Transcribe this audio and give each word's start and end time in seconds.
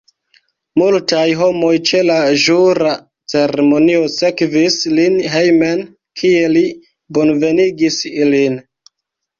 Multaj 0.81 1.25
homoj 1.41 1.73
ĉe 1.89 2.01
la 2.07 2.15
ĵura 2.45 2.95
ceremonio 3.35 4.09
sekvis 4.17 4.79
lin 5.01 5.21
hejmen, 5.37 5.85
kie 6.23 6.45
li 6.57 6.69
bonvenigis 7.21 8.03
ilin. 8.15 8.63